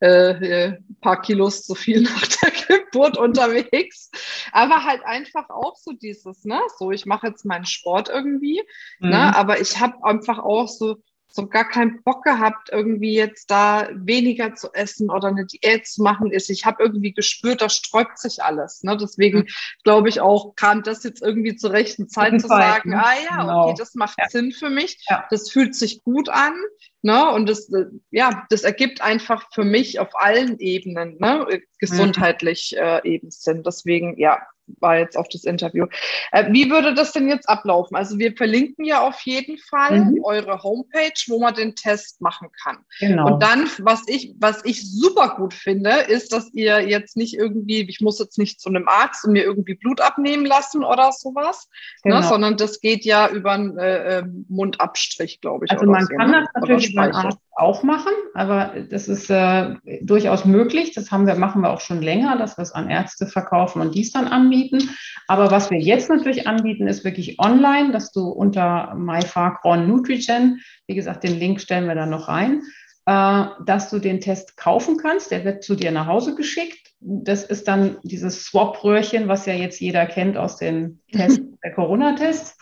[0.00, 4.10] äh, äh paar Kilos zu viel nach der Geburt unterwegs.
[4.52, 6.60] Aber halt einfach auch so dieses, ne?
[6.78, 8.62] So, ich mache jetzt meinen Sport irgendwie,
[8.98, 9.06] ne?
[9.06, 9.10] mhm.
[9.10, 9.36] ne?
[9.36, 10.96] aber ich habe einfach auch so
[11.36, 16.02] so gar keinen Bock gehabt, irgendwie jetzt da weniger zu essen oder eine Diät zu
[16.02, 16.50] machen ist.
[16.50, 18.82] Ich habe irgendwie gespürt, da sträubt sich alles.
[18.82, 18.96] Ne?
[18.96, 19.48] Deswegen mhm.
[19.84, 23.04] glaube ich auch, kam das jetzt irgendwie zur rechten Zeit zu sagen, ne?
[23.04, 23.64] ah ja, genau.
[23.68, 24.28] okay, das macht ja.
[24.28, 24.98] Sinn für mich.
[25.08, 25.24] Ja.
[25.30, 26.54] Das fühlt sich gut an.
[27.02, 27.30] Ne?
[27.30, 31.46] Und das, äh, ja, das ergibt einfach für mich auf allen Ebenen, ne?
[31.78, 32.82] gesundheitlich mhm.
[32.82, 33.62] äh, eben Sinn.
[33.62, 34.40] Deswegen, ja,
[34.80, 35.86] war jetzt auf das Interview.
[36.32, 37.96] Äh, wie würde das denn jetzt ablaufen?
[37.96, 40.24] Also wir verlinken ja auf jeden Fall mhm.
[40.24, 42.78] eure Homepage, wo man den Test machen kann.
[43.00, 43.26] Genau.
[43.26, 47.82] Und dann, was ich, was ich super gut finde, ist, dass ihr jetzt nicht irgendwie,
[47.88, 51.68] ich muss jetzt nicht zu einem Arzt und mir irgendwie Blut abnehmen lassen oder sowas,
[52.04, 52.20] ne, genau.
[52.20, 55.70] ne, sondern das geht ja über einen äh, ähm, Mundabstrich, glaube ich.
[55.70, 56.46] Also man so, kann ne?
[56.52, 60.92] das natürlich beim Arzt auch machen, aber das ist äh, durchaus möglich.
[60.94, 63.94] Das haben wir, machen wir auch schon länger, dass wir es an Ärzte verkaufen und
[63.94, 64.90] dies dann anbieten.
[65.26, 70.94] Aber was wir jetzt natürlich anbieten, ist wirklich online, dass du unter MyFarcron Nutrigen, wie
[70.94, 72.62] gesagt, den Link stellen wir da noch rein,
[73.06, 75.30] äh, dass du den Test kaufen kannst.
[75.30, 76.92] Der wird zu dir nach Hause geschickt.
[77.00, 82.58] Das ist dann dieses Swap-Röhrchen, was ja jetzt jeder kennt aus den Tests, der Corona-Tests.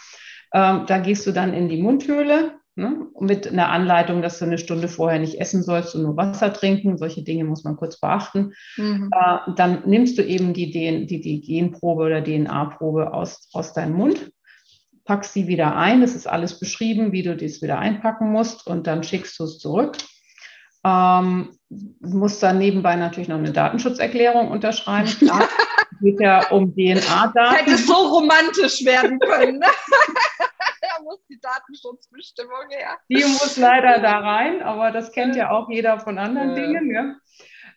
[0.53, 3.07] Äh, da gehst du dann in die Mundhöhle Ne?
[3.21, 6.99] Mit einer Anleitung, dass du eine Stunde vorher nicht essen sollst und nur Wasser trinken.
[6.99, 8.53] Solche Dinge muss man kurz beachten.
[8.77, 9.11] Mhm.
[9.13, 14.33] Äh, dann nimmst du eben die, die, die Genprobe oder DNA-Probe aus, aus deinem Mund,
[15.05, 16.01] packst sie wieder ein.
[16.01, 19.59] Das ist alles beschrieben, wie du dies wieder einpacken musst und dann schickst du es
[19.59, 19.97] zurück.
[20.85, 21.57] Ähm,
[22.01, 25.11] musst dann nebenbei natürlich noch eine Datenschutzerklärung unterschreiben.
[25.19, 25.49] Klar,
[26.03, 27.55] geht ja um DNA-Daten.
[27.55, 29.63] Hätte so romantisch werden können.
[31.45, 31.51] Ne?
[31.51, 32.99] Datenschutzbestimmung her.
[33.09, 36.55] Die muss leider da rein, aber das kennt ja auch jeder von anderen.
[36.55, 36.91] Dingen.
[36.91, 37.15] Ja.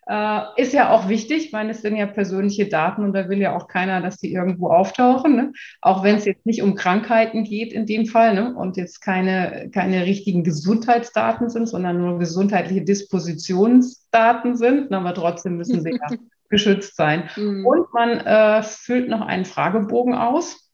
[0.09, 3.55] Äh, ist ja auch wichtig, weil es sind ja persönliche Daten und da will ja
[3.55, 5.35] auch keiner, dass die irgendwo auftauchen.
[5.35, 5.51] Ne?
[5.81, 8.55] Auch wenn es jetzt nicht um Krankheiten geht in dem Fall ne?
[8.55, 15.81] und jetzt keine, keine richtigen Gesundheitsdaten sind, sondern nur gesundheitliche Dispositionsdaten sind, aber trotzdem müssen
[15.81, 16.17] sie ja
[16.49, 17.29] geschützt sein.
[17.35, 17.65] Mhm.
[17.65, 20.71] Und man äh, füllt noch einen Fragebogen aus.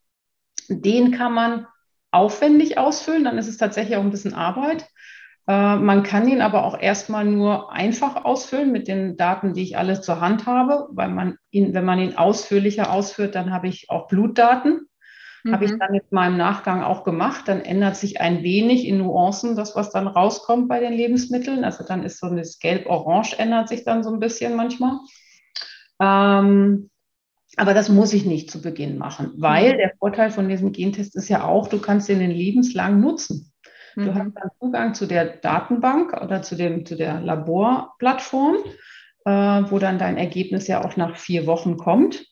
[0.69, 1.67] Den kann man
[2.13, 4.87] aufwendig ausfüllen, dann ist es tatsächlich auch ein bisschen Arbeit.
[5.47, 9.77] Äh, man kann ihn aber auch erstmal nur einfach ausfüllen mit den Daten, die ich
[9.77, 13.89] alle zur Hand habe, weil man ihn, wenn man ihn ausführlicher ausführt, dann habe ich
[13.89, 14.87] auch Blutdaten.
[15.43, 15.51] Mhm.
[15.51, 17.47] Habe ich dann mal im Nachgang auch gemacht.
[17.47, 21.65] Dann ändert sich ein wenig in Nuancen das, was dann rauskommt bei den Lebensmitteln.
[21.65, 24.99] Also dann ist so das Gelb-Orange ändert sich dann so ein bisschen manchmal.
[25.99, 26.89] Ähm,
[27.57, 29.77] aber das muss ich nicht zu Beginn machen, weil mhm.
[29.77, 33.51] der Vorteil von diesem Gentest ist ja auch, du kannst den lebenslang nutzen.
[33.95, 34.15] Du mhm.
[34.15, 38.55] hast dann Zugang zu der Datenbank oder zu, dem, zu der Laborplattform,
[39.25, 42.25] äh, wo dann dein Ergebnis ja auch nach vier Wochen kommt.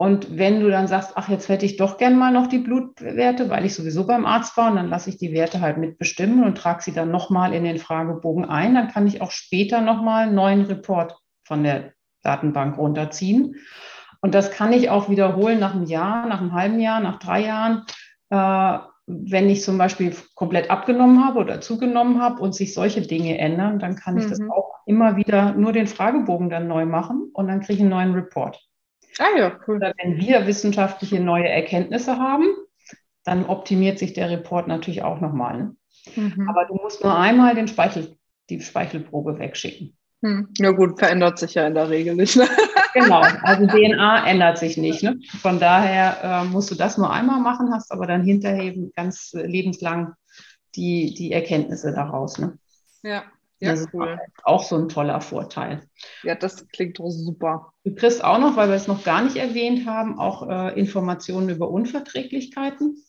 [0.00, 3.50] Und wenn du dann sagst, ach, jetzt hätte ich doch gern mal noch die Blutwerte,
[3.50, 6.56] weil ich sowieso beim Arzt war, und dann lasse ich die Werte halt mitbestimmen und
[6.56, 10.36] trage sie dann nochmal in den Fragebogen ein, dann kann ich auch später nochmal einen
[10.36, 13.56] neuen Report von der Datenbank runterziehen.
[14.20, 17.44] Und das kann ich auch wiederholen nach einem Jahr, nach einem halben Jahr, nach drei
[17.44, 17.84] Jahren.
[18.30, 23.38] Äh, wenn ich zum Beispiel komplett abgenommen habe oder zugenommen habe und sich solche Dinge
[23.38, 24.30] ändern, dann kann ich mhm.
[24.30, 27.90] das auch immer wieder nur den Fragebogen dann neu machen und dann kriege ich einen
[27.90, 28.62] neuen Report.
[29.18, 29.76] Ah ja, cool.
[29.76, 32.46] Oder wenn wir wissenschaftliche neue Erkenntnisse haben,
[33.24, 35.58] dann optimiert sich der Report natürlich auch nochmal.
[35.58, 35.76] Ne?
[36.16, 36.48] Mhm.
[36.48, 38.16] Aber du musst nur einmal den Speichel,
[38.48, 39.97] die Speichelprobe wegschicken.
[40.22, 40.48] Hm.
[40.58, 42.36] Ja gut, verändert sich ja in der Regel nicht.
[42.36, 42.46] Ne?
[42.94, 45.02] Genau, also DNA ändert sich nicht.
[45.02, 45.20] Ne?
[45.42, 50.14] Von daher äh, musst du das nur einmal machen, hast aber dann hinterher ganz lebenslang
[50.74, 52.38] die, die Erkenntnisse daraus.
[52.38, 52.58] Ne?
[53.02, 53.24] Ja,
[53.60, 54.08] ja, das cool.
[54.08, 55.82] ist auch so ein toller Vorteil.
[56.22, 57.72] Ja, das klingt super.
[57.84, 61.50] Du kriegst auch noch, weil wir es noch gar nicht erwähnt haben, auch äh, Informationen
[61.50, 63.04] über Unverträglichkeiten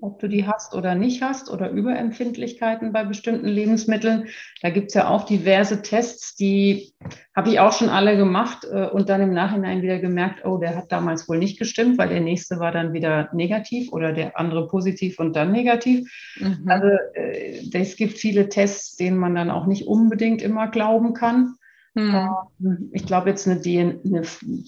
[0.00, 4.28] ob du die hast oder nicht hast oder Überempfindlichkeiten bei bestimmten Lebensmitteln.
[4.62, 6.92] Da gibt es ja auch diverse Tests, die
[7.34, 10.76] habe ich auch schon alle gemacht äh, und dann im Nachhinein wieder gemerkt, oh, der
[10.76, 14.68] hat damals wohl nicht gestimmt, weil der nächste war dann wieder negativ oder der andere
[14.68, 16.08] positiv und dann negativ.
[16.38, 16.64] Mhm.
[16.66, 21.54] Also äh, es gibt viele Tests, denen man dann auch nicht unbedingt immer glauben kann.
[21.94, 22.28] Mhm.
[22.60, 24.22] Ähm, ich glaube jetzt eine, eine,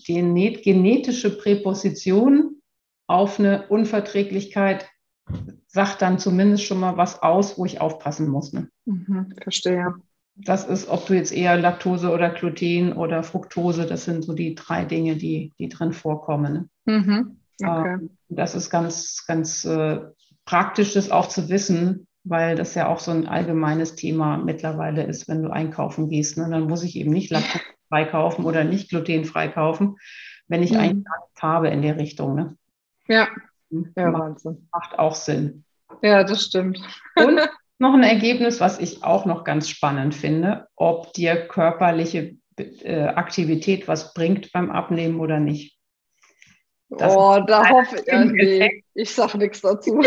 [0.08, 2.56] eine genetische Präposition
[3.06, 4.88] auf eine Unverträglichkeit
[5.72, 8.52] sagt dann zumindest schon mal was aus, wo ich aufpassen muss.
[8.52, 8.68] Ne?
[8.86, 9.94] Mhm, verstehe.
[10.34, 14.54] Das ist, ob du jetzt eher Laktose oder Gluten oder Fructose, das sind so die
[14.54, 16.68] drei Dinge, die, die drin vorkommen.
[16.84, 17.00] Ne?
[17.00, 17.94] Mhm, okay.
[17.94, 20.00] Ähm, das ist ganz, ganz äh,
[20.44, 25.28] praktisch, das auch zu wissen, weil das ja auch so ein allgemeines Thema mittlerweile ist,
[25.28, 26.36] wenn du einkaufen gehst.
[26.36, 26.48] Ne?
[26.50, 29.96] Dann muss ich eben nicht laktosefrei kaufen oder nicht glutenfrei kaufen,
[30.48, 30.78] wenn ich mhm.
[30.78, 32.34] eigentlich gar nichts habe in der Richtung.
[32.34, 32.56] Ne?
[33.06, 33.28] Ja,
[33.70, 34.68] ja, Wahnsinn.
[34.72, 35.64] Macht auch Sinn.
[36.02, 36.80] Ja, das stimmt.
[37.16, 37.40] Und
[37.78, 43.88] noch ein Ergebnis, was ich auch noch ganz spannend finde, ob dir körperliche äh, Aktivität
[43.88, 45.78] was bringt beim Abnehmen oder nicht.
[46.90, 48.06] Das oh, da hoffe ich.
[48.06, 50.02] Ja, nee, ich sage nichts dazu.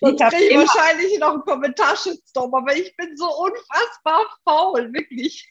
[0.00, 5.50] Sonst kriege ich wahrscheinlich noch einen Kommentarshitstorm, aber ich bin so unfassbar faul, wirklich.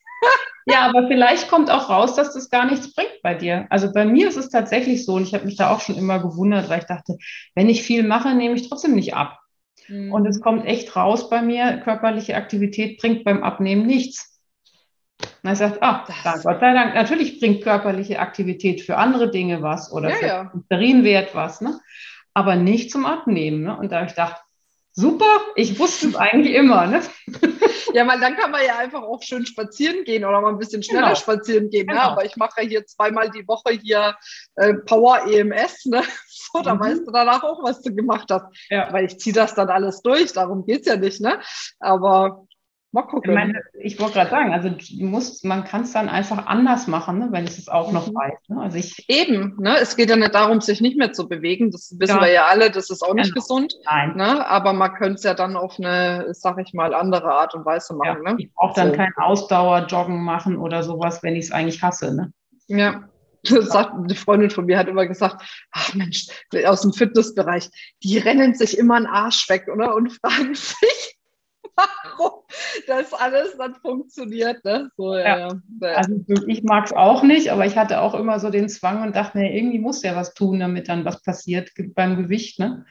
[0.66, 3.66] Ja, aber vielleicht kommt auch raus, dass das gar nichts bringt bei dir.
[3.70, 6.20] Also bei mir ist es tatsächlich so, und ich habe mich da auch schon immer
[6.20, 7.18] gewundert, weil ich dachte,
[7.56, 9.40] wenn ich viel mache, nehme ich trotzdem nicht ab.
[9.88, 10.14] Mhm.
[10.14, 14.40] Und es kommt echt raus bei mir, körperliche Aktivität bringt beim Abnehmen nichts.
[15.22, 16.06] Und er sagt, ah,
[16.44, 20.52] Gott sei Dank, natürlich bringt körperliche Aktivität für andere Dinge was oder ja, für ja.
[20.70, 21.80] Urinwert was, ne?
[22.34, 23.64] aber nicht zum Abnehmen.
[23.64, 23.78] Ne?
[23.78, 24.42] Und da habe ich gedacht,
[24.92, 26.88] super, ich wusste es eigentlich immer.
[26.88, 27.02] Ne?
[27.94, 30.84] Ja, weil dann kann man ja einfach auch schön spazieren gehen oder mal ein bisschen
[30.84, 31.16] schneller genau.
[31.16, 31.88] spazieren gehen.
[31.88, 31.94] Ne?
[31.94, 32.02] Genau.
[32.02, 34.16] Ja, aber ich mache ja hier zweimal die Woche hier
[34.58, 35.86] äh, Power EMS.
[35.86, 36.04] Ne?
[36.52, 36.80] So, da mhm.
[36.80, 38.46] weißt du danach auch, was du gemacht hast.
[38.70, 38.92] Ja.
[38.92, 41.22] Weil ich ziehe das dann alles durch, darum geht es ja nicht.
[41.22, 41.40] Ne?
[41.80, 42.48] Aber
[42.92, 43.30] Mal gucken.
[43.30, 47.20] Ich, meine, ich wollte gerade sagen, also musst, man kann es dann einfach anders machen,
[47.20, 48.16] ne, wenn ich es auch noch mhm.
[48.16, 48.40] weiß.
[48.48, 48.62] Ne?
[48.62, 49.78] Also ich, Eben, ne?
[49.80, 51.70] es geht ja nicht darum, sich nicht mehr zu bewegen.
[51.70, 52.22] Das wissen ja.
[52.22, 53.42] wir ja alle, das ist auch nicht genau.
[53.42, 53.76] gesund.
[53.86, 54.16] Nein.
[54.16, 54.48] Ne?
[54.48, 57.94] Aber man könnte es ja dann auf eine, sag ich mal, andere Art und Weise
[57.94, 58.24] machen.
[58.26, 58.38] Ja, ne?
[58.40, 58.96] Ich brauche dann so.
[58.96, 62.16] kein Ausdauer-Joggen machen oder sowas, wenn ich es eigentlich hasse.
[62.16, 62.34] Ne?
[62.68, 63.04] Ja,
[63.44, 66.28] das sagt, eine Freundin von mir hat immer gesagt, ach Mensch,
[66.66, 67.70] aus dem Fitnessbereich,
[68.04, 69.96] die rennen sich immer einen Arsch weg, oder?
[69.96, 71.19] Und fragen sich,
[72.18, 72.44] warum
[72.88, 74.64] das alles dann funktioniert.
[74.66, 74.90] Ne?
[74.98, 75.38] So, ja.
[75.38, 75.58] Ja.
[75.96, 76.14] Also
[76.48, 79.38] ich mag es auch nicht, aber ich hatte auch immer so den Zwang und dachte
[79.38, 82.60] mir, irgendwie muss ja was tun, damit dann was passiert beim Gewicht.
[82.60, 82.86] Ne?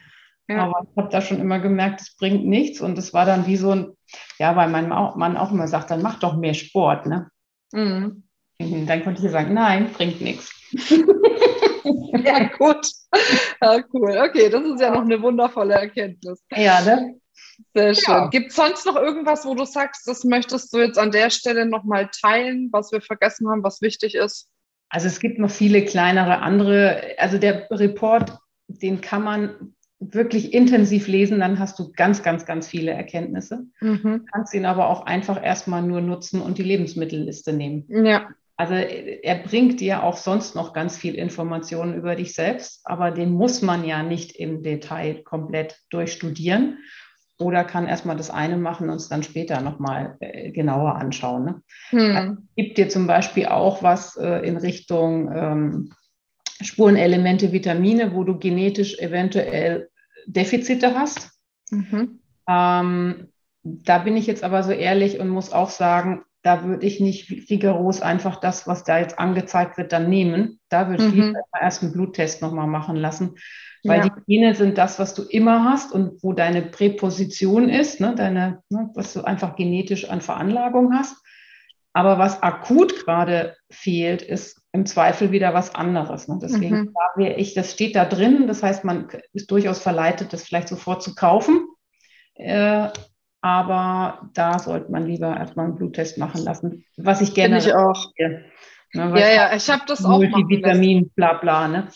[0.47, 0.63] Ja.
[0.63, 2.81] Aber ich habe da schon immer gemerkt, es bringt nichts.
[2.81, 3.97] Und es war dann wie so ein,
[4.39, 7.05] ja, weil mein Mann auch immer sagt, dann mach doch mehr Sport.
[7.05, 7.29] Ne?
[7.71, 8.23] Mhm.
[8.59, 10.51] Dann konnte ich sagen, nein, bringt nichts.
[12.23, 12.87] ja, gut.
[13.61, 14.17] Ja, cool.
[14.27, 16.43] Okay, das ist ja noch eine wundervolle Erkenntnis.
[16.51, 17.18] Ja, ne?
[17.73, 18.13] Sehr schön.
[18.13, 18.27] Ja.
[18.27, 21.65] Gibt es sonst noch irgendwas, wo du sagst, das möchtest du jetzt an der Stelle
[21.65, 24.49] nochmal teilen, was wir vergessen haben, was wichtig ist?
[24.89, 27.15] Also es gibt noch viele kleinere andere.
[27.17, 32.67] Also der Report, den kann man wirklich intensiv lesen, dann hast du ganz, ganz, ganz
[32.67, 33.65] viele Erkenntnisse.
[33.81, 34.25] Mhm.
[34.31, 37.85] Kannst ihn aber auch einfach erstmal nur nutzen und die Lebensmittelliste nehmen.
[38.05, 38.29] Ja.
[38.55, 43.31] Also er bringt dir auch sonst noch ganz viel Informationen über dich selbst, aber den
[43.31, 46.79] muss man ja nicht im Detail komplett durchstudieren
[47.39, 51.45] oder kann erstmal das eine machen und es dann später nochmal äh, genauer anschauen.
[51.45, 51.61] Ne?
[51.89, 52.15] Hm.
[52.15, 55.93] Also, gibt dir zum Beispiel auch was äh, in Richtung ähm,
[56.61, 59.89] Spurenelemente, Vitamine, wo du genetisch eventuell
[60.25, 61.31] Defizite hast.
[61.71, 62.19] Mhm.
[62.47, 63.27] Ähm,
[63.63, 67.49] da bin ich jetzt aber so ehrlich und muss auch sagen, da würde ich nicht
[67.49, 70.59] rigoros einfach das, was da jetzt angezeigt wird, dann nehmen.
[70.69, 71.35] Da würde ich mhm.
[71.59, 73.35] erst einen Bluttest nochmal machen lassen,
[73.83, 74.09] weil ja.
[74.09, 78.61] die Gene sind das, was du immer hast und wo deine Präposition ist, ne, deine,
[78.69, 81.15] ne, was du einfach genetisch an Veranlagung hast.
[81.93, 86.27] Aber was akut gerade fehlt, ist im Zweifel wieder was anderes.
[86.27, 86.39] Ne?
[86.41, 86.93] Deswegen mhm.
[86.93, 88.47] sage ich, das steht da drin.
[88.47, 91.67] Das heißt, man ist durchaus verleitet, das vielleicht sofort zu kaufen.
[92.35, 92.89] Äh,
[93.41, 96.85] aber da sollte man lieber erstmal einen Bluttest machen lassen.
[96.97, 98.11] Was ich gerne ich auch.
[98.17, 100.19] Ne, ja, ja, ich habe das auch.
[100.19, 101.67] Multivitamin, bla bla.
[101.67, 101.87] Ne?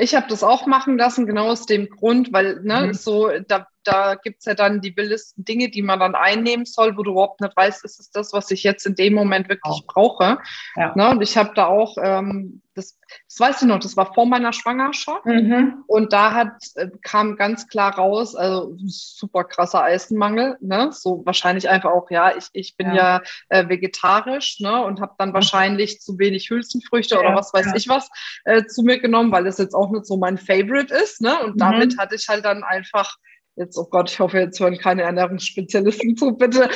[0.00, 2.94] Ich habe das auch machen lassen, genau aus dem Grund, weil ne, mhm.
[2.94, 6.96] so, da, da gibt es ja dann die wildesten Dinge, die man dann einnehmen soll,
[6.96, 9.72] wo du überhaupt nicht weißt, ist es das, was ich jetzt in dem Moment wirklich
[9.72, 9.86] auch.
[9.86, 10.38] brauche.
[10.76, 10.94] Ja.
[10.94, 14.26] Ne, und ich habe da auch, ähm, das, das weißt du noch, das war vor
[14.26, 15.26] meiner Schwangerschaft.
[15.26, 15.84] Mhm.
[15.86, 20.56] Und da hat, äh, kam ganz klar raus, also super krasser Eisenmangel.
[20.60, 20.90] Ne?
[20.92, 24.84] So wahrscheinlich einfach auch, ja, ich, ich bin ja, ja äh, vegetarisch ne?
[24.84, 25.34] und habe dann mhm.
[25.34, 28.08] wahrscheinlich zu wenig Hülsenfrüchte ja, oder was weiß ich was
[28.44, 31.20] äh, zu mir genommen, weil das jetzt auch nicht so mein Favorite ist.
[31.20, 31.36] Ne?
[31.42, 31.58] Und mhm.
[31.58, 33.16] damit hatte ich halt dann einfach
[33.58, 36.70] jetzt, oh Gott, ich hoffe, jetzt hören keine Ernährungsspezialisten zu, bitte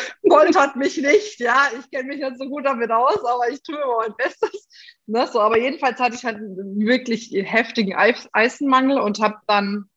[0.57, 3.77] hat mich nicht, ja, ich kenne mich nicht so gut damit aus, aber ich tue
[3.77, 4.69] immer mein Bestes.
[5.07, 7.95] Ne, so, aber jedenfalls hatte ich halt einen wirklich heftigen
[8.33, 9.89] Eisenmangel und habe dann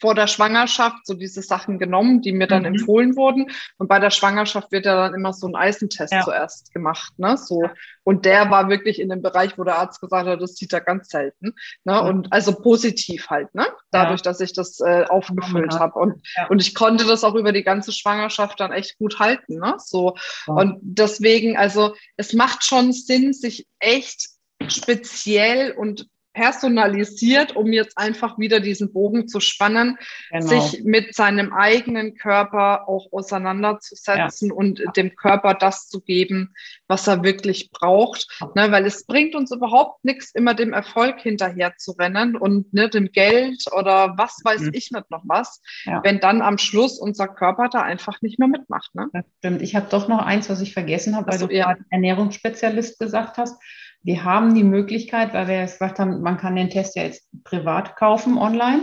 [0.00, 2.74] vor der Schwangerschaft so diese Sachen genommen, die mir dann mhm.
[2.74, 3.50] empfohlen wurden.
[3.78, 6.22] Und bei der Schwangerschaft wird ja dann immer so ein Eisentest ja.
[6.22, 7.12] zuerst gemacht.
[7.18, 7.36] Ne?
[7.36, 7.68] So.
[8.04, 10.80] Und der war wirklich in dem Bereich, wo der Arzt gesagt hat, das sieht er
[10.80, 11.54] ganz selten.
[11.84, 11.92] Ne?
[11.92, 12.00] Ja.
[12.00, 13.66] Und also positiv halt, ne?
[13.90, 14.24] Dadurch, ja.
[14.24, 15.80] dass ich das äh, aufgefüllt ja.
[15.80, 15.98] habe.
[15.98, 19.58] Und, und ich konnte das auch über die ganze Schwangerschaft dann echt gut halten.
[19.58, 19.74] Ne?
[19.78, 20.16] So.
[20.46, 24.28] Und deswegen, also es macht schon Sinn, sich echt
[24.66, 26.06] speziell und
[26.38, 29.98] personalisiert, um jetzt einfach wieder diesen Bogen zu spannen,
[30.30, 30.46] genau.
[30.46, 34.54] sich mit seinem eigenen Körper auch auseinanderzusetzen ja.
[34.54, 36.54] und dem Körper das zu geben,
[36.86, 38.28] was er wirklich braucht.
[38.54, 42.88] Ne, weil es bringt uns überhaupt nichts, immer dem Erfolg hinterher zu rennen und ne,
[42.88, 44.74] dem Geld oder was weiß mhm.
[44.74, 46.00] ich nicht noch was, ja.
[46.04, 48.94] wenn dann am Schluss unser Körper da einfach nicht mehr mitmacht.
[48.94, 49.08] Ne?
[49.12, 49.60] Das stimmt.
[49.62, 53.38] Ich habe doch noch eins, was ich vergessen habe, weil also, du ja Ernährungsspezialist gesagt
[53.38, 53.60] hast.
[54.02, 57.28] Wir haben die Möglichkeit, weil wir ja gesagt haben, man kann den Test ja jetzt
[57.44, 58.82] privat kaufen online.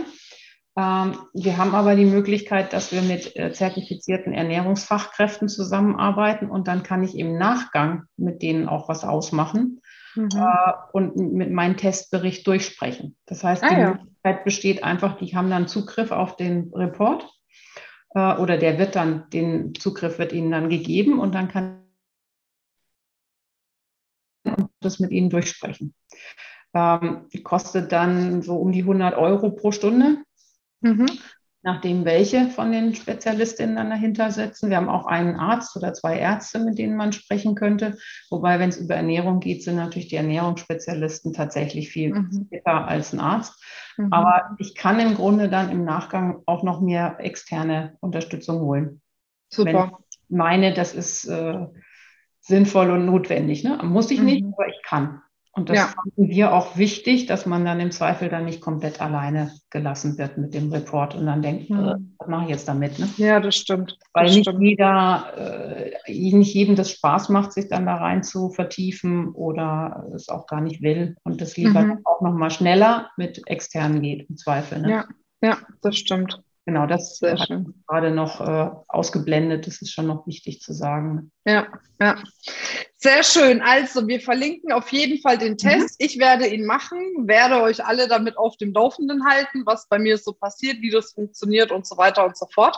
[0.78, 6.82] Ähm, wir haben aber die Möglichkeit, dass wir mit äh, zertifizierten Ernährungsfachkräften zusammenarbeiten und dann
[6.82, 9.80] kann ich im Nachgang mit denen auch was ausmachen
[10.14, 10.28] mhm.
[10.36, 13.16] Äh, und mit meinem Testbericht durchsprechen.
[13.24, 13.88] Das heißt, ah, die ja.
[13.92, 17.26] Möglichkeit besteht einfach, die haben dann Zugriff auf den Report
[18.14, 21.85] äh, oder der wird dann, den Zugriff wird ihnen dann gegeben und dann kann
[24.80, 25.94] das mit ihnen durchsprechen.
[26.74, 30.18] Ähm, kostet dann so um die 100 Euro pro Stunde,
[30.80, 31.06] mhm.
[31.62, 34.68] nachdem welche von den Spezialistinnen dann dahinter sitzen.
[34.68, 37.96] Wir haben auch einen Arzt oder zwei Ärzte, mit denen man sprechen könnte.
[38.30, 42.48] Wobei, wenn es über Ernährung geht, sind natürlich die Ernährungsspezialisten tatsächlich viel mhm.
[42.50, 43.54] besser als ein Arzt.
[43.96, 44.12] Mhm.
[44.12, 49.00] Aber ich kann im Grunde dann im Nachgang auch noch mehr externe Unterstützung holen.
[49.48, 49.72] Super.
[49.72, 51.66] Wenn ich meine, das ist äh,
[52.46, 53.64] sinnvoll und notwendig.
[53.64, 53.78] Ne?
[53.82, 54.54] Muss ich nicht, mhm.
[54.54, 55.20] aber ich kann.
[55.52, 55.86] Und das ja.
[55.86, 60.36] fanden wir auch wichtig, dass man dann im Zweifel dann nicht komplett alleine gelassen wird
[60.36, 61.78] mit dem Report und dann denkt, mhm.
[61.78, 62.98] äh, was mache ich jetzt damit?
[62.98, 63.08] Ne?
[63.16, 63.98] Ja, das stimmt.
[64.12, 64.62] Weil das nicht stimmt.
[64.62, 70.28] jeder, äh, nicht jedem das Spaß macht, sich dann da rein zu vertiefen oder es
[70.28, 72.00] auch gar nicht will und das lieber mhm.
[72.04, 74.82] auch nochmal schneller mit externen geht im Zweifel.
[74.82, 74.90] Ne?
[74.90, 75.04] Ja,
[75.40, 76.42] ja, das stimmt.
[76.66, 77.74] Genau, das Sehr hat schön.
[77.86, 79.68] gerade noch äh, ausgeblendet.
[79.68, 81.30] Das ist schon noch wichtig zu sagen.
[81.44, 81.68] Ja,
[82.00, 82.16] ja.
[82.96, 83.62] Sehr schön.
[83.62, 85.58] Also, wir verlinken auf jeden Fall den mhm.
[85.58, 86.00] Test.
[86.00, 86.06] Mhm.
[86.06, 86.98] Ich werde ihn machen,
[87.28, 91.12] werde euch alle damit auf dem Laufenden halten, was bei mir so passiert, wie das
[91.12, 92.76] funktioniert und so weiter und so fort.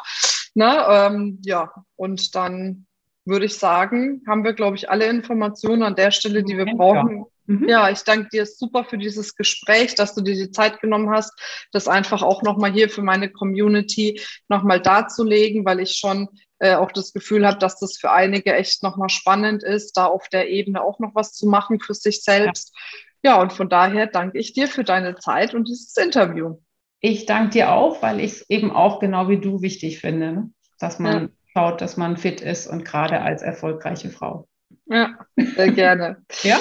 [0.53, 0.85] Ne?
[0.91, 2.87] Ähm, ja, und dann
[3.25, 7.25] würde ich sagen, haben wir, glaube ich, alle Informationen an der Stelle, die wir brauchen.
[7.49, 7.69] Mhm.
[7.69, 11.33] Ja, ich danke dir super für dieses Gespräch, dass du dir die Zeit genommen hast,
[11.73, 16.93] das einfach auch nochmal hier für meine Community nochmal darzulegen, weil ich schon äh, auch
[16.93, 20.83] das Gefühl habe, dass das für einige echt nochmal spannend ist, da auf der Ebene
[20.83, 22.75] auch noch was zu machen für sich selbst.
[23.23, 23.33] Ja.
[23.33, 26.59] ja, und von daher danke ich dir für deine Zeit und dieses Interview.
[27.01, 30.51] Ich danke dir auch, weil ich es eben auch genau wie du wichtig finde, ne?
[30.79, 34.49] dass man ja schaut, dass man fit ist und gerade als erfolgreiche Frau.
[34.87, 36.23] Ja, sehr gerne.
[36.43, 36.61] ja,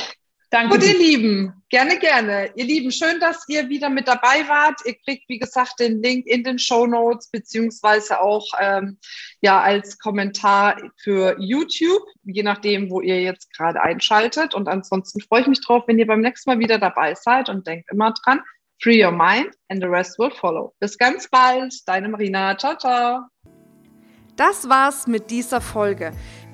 [0.49, 0.75] danke.
[0.75, 2.51] Und ihr Lieben, gerne, gerne.
[2.55, 4.79] Ihr Lieben, schön, dass ihr wieder mit dabei wart.
[4.85, 8.97] Ihr kriegt, wie gesagt, den Link in den Show Notes, beziehungsweise auch ähm,
[9.41, 14.53] ja, als Kommentar für YouTube, je nachdem, wo ihr jetzt gerade einschaltet.
[14.53, 17.67] Und ansonsten freue ich mich drauf, wenn ihr beim nächsten Mal wieder dabei seid und
[17.67, 18.41] denkt immer dran,
[18.81, 20.73] free your mind and the rest will follow.
[20.79, 22.57] Bis ganz bald, deine Marina.
[22.57, 23.25] Ciao, ciao.
[24.37, 26.11] Das war's mit dieser Folge.